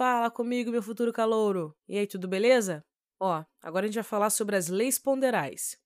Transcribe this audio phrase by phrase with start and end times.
[0.00, 1.76] Fala comigo, meu futuro calouro.
[1.86, 2.82] E aí, tudo beleza?
[3.20, 5.78] Ó, agora a gente vai falar sobre as leis ponderais.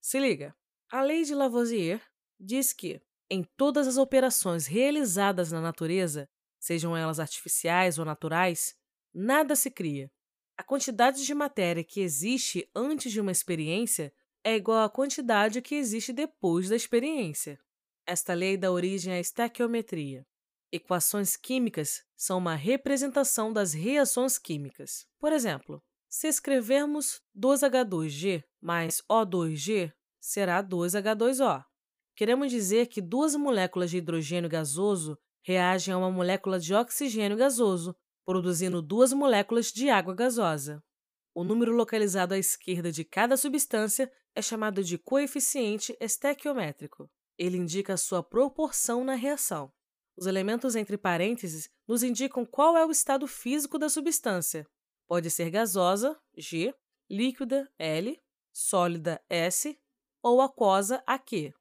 [0.00, 0.56] Se liga.
[0.90, 2.00] A lei de Lavoisier
[2.40, 8.74] diz que em todas as operações realizadas na natureza, sejam elas artificiais ou naturais,
[9.12, 10.10] nada se cria.
[10.56, 15.74] A quantidade de matéria que existe antes de uma experiência é igual à quantidade que
[15.74, 17.60] existe depois da experiência.
[18.06, 20.26] Esta lei dá origem à estequiometria.
[20.70, 25.06] Equações químicas são uma representação das reações químicas.
[25.18, 31.64] Por exemplo, se escrevermos 2H2G mais O2G, será 2H2O.
[32.14, 37.96] Queremos dizer que duas moléculas de hidrogênio gasoso reagem a uma molécula de oxigênio gasoso,
[38.26, 40.82] produzindo duas moléculas de água gasosa.
[41.34, 47.08] O número localizado à esquerda de cada substância é chamado de coeficiente estequiométrico.
[47.38, 49.72] Ele indica sua proporção na reação.
[50.18, 54.66] Os elementos entre parênteses nos indicam qual é o estado físico da substância.
[55.06, 56.74] Pode ser gasosa, G,
[57.08, 58.20] líquida, L,
[58.52, 59.78] sólida, S
[60.20, 61.54] ou aquosa, AQ.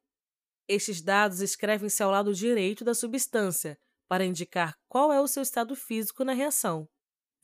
[0.68, 3.78] Estes dados escrevem-se ao lado direito da substância
[4.08, 6.90] para indicar qual é o seu estado físico na reação.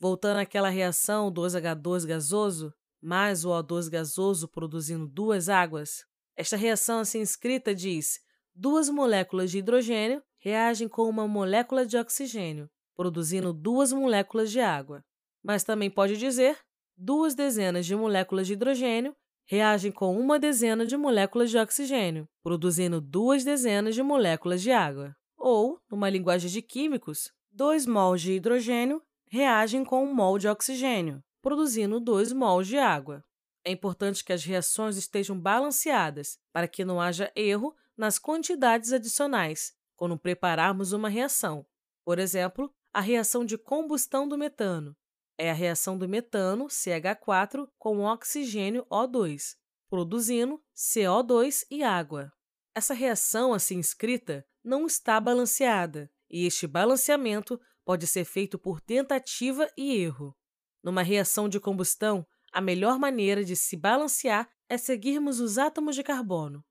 [0.00, 7.20] Voltando àquela reação 2H2 gasoso mais o O2 gasoso produzindo duas águas, esta reação assim
[7.20, 8.18] escrita diz:
[8.52, 15.02] duas moléculas de hidrogênio reagem com uma molécula de oxigênio, produzindo duas moléculas de água.
[15.42, 16.58] Mas também pode dizer
[16.94, 23.00] duas dezenas de moléculas de hidrogênio reagem com uma dezena de moléculas de oxigênio, produzindo
[23.00, 25.16] duas dezenas de moléculas de água.
[25.34, 31.24] Ou, numa linguagem de químicos, dois mols de hidrogênio reagem com um mol de oxigênio,
[31.40, 33.24] produzindo dois mols de água.
[33.64, 39.72] É importante que as reações estejam balanceadas para que não haja erro nas quantidades adicionais
[40.04, 41.64] quando prepararmos uma reação.
[42.04, 44.94] Por exemplo, a reação de combustão do metano.
[45.38, 49.56] É a reação do metano, CH4, com oxigênio O2,
[49.88, 52.30] produzindo CO2 e água.
[52.74, 59.66] Essa reação, assim escrita, não está balanceada, e este balanceamento pode ser feito por tentativa
[59.74, 60.36] e erro.
[60.82, 66.02] Numa reação de combustão, a melhor maneira de se balancear é seguirmos os átomos de
[66.02, 66.62] carbono.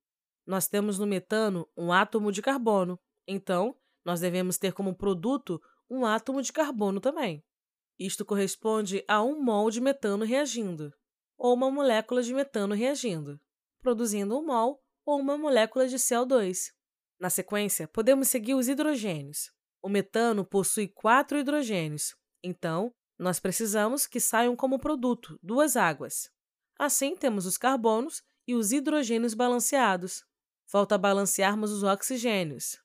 [0.45, 6.05] Nós temos no metano um átomo de carbono, então, nós devemos ter como produto um
[6.05, 7.43] átomo de carbono também.
[7.97, 10.93] Isto corresponde a um mol de metano reagindo,
[11.37, 13.39] ou uma molécula de metano reagindo,
[13.81, 16.71] produzindo um mol ou uma molécula de CO2.
[17.19, 19.51] Na sequência, podemos seguir os hidrogênios.
[19.81, 26.29] O metano possui quatro hidrogênios, então nós precisamos que saiam como produto duas águas.
[26.79, 30.25] Assim, temos os carbonos e os hidrogênios balanceados.
[30.65, 32.82] Falta balancearmos os oxigênios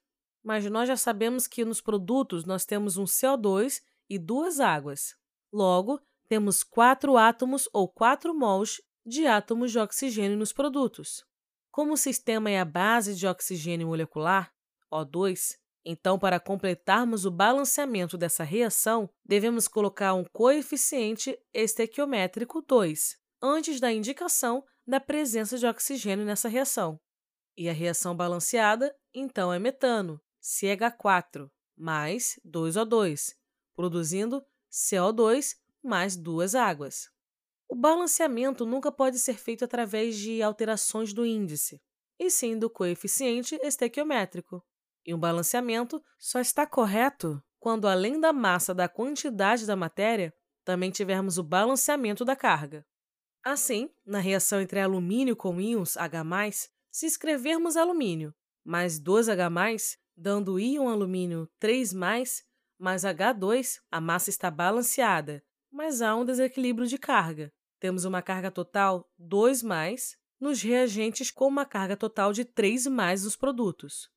[0.49, 5.15] mas nós já sabemos que nos produtos nós temos um CO2 e duas águas.
[5.53, 11.23] Logo, temos quatro átomos ou quatro mols de átomos de oxigênio nos produtos.
[11.71, 14.51] Como o sistema é a base de oxigênio molecular,
[14.91, 23.81] O2, então, para completarmos o balanceamento dessa reação, devemos colocar um coeficiente estequiométrico 2, antes
[23.81, 26.99] da indicação da presença de oxigênio nessa reação.
[27.55, 33.35] E a reação balanceada, então, é metano, CH4 mais 2O2,
[33.75, 37.11] produzindo CO2 mais duas águas.
[37.69, 41.81] O balanceamento nunca pode ser feito através de alterações do índice,
[42.19, 44.65] e sim do coeficiente estequiométrico.
[45.07, 50.35] E o balanceamento só está correto quando, além da massa da quantidade da matéria,
[50.65, 52.87] também tivermos o balanceamento da carga.
[53.45, 56.25] Assim, na reação entre alumínio com íons H+,
[56.91, 58.35] se escrevermos alumínio
[58.65, 62.45] mais 2H+, dando íon alumínio 3, mais
[62.81, 67.53] H2, a massa está balanceada, mas há um desequilíbrio de carga.
[67.79, 69.63] Temos uma carga total 2
[70.41, 72.87] nos reagentes com uma carga total de 3
[73.25, 74.11] nos produtos.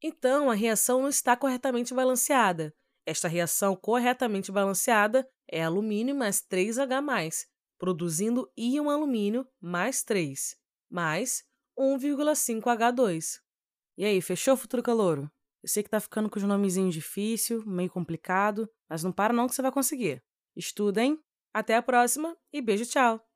[0.00, 2.72] Então, a reação não está corretamente balanceada.
[3.04, 7.46] Esta reação corretamente balanceada é alumínio mais 3H+,
[7.78, 10.56] produzindo íon alumínio mais 3,
[10.88, 11.42] mais
[11.76, 13.40] 1,5H2.
[13.96, 15.28] E aí, fechou, futuro calouro?
[15.62, 19.46] Eu sei que tá ficando com os nomezinhos difícil, meio complicado, mas não para não
[19.46, 20.22] que você vai conseguir.
[20.56, 21.18] Estuda, hein?
[21.52, 23.27] Até a próxima e beijo, tchau!